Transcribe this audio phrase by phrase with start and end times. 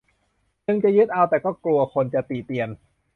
[0.65, 2.69] จึงจะยึดเอาแต่ก็กลัวคนจะติเตียน